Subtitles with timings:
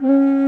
[0.00, 0.47] うん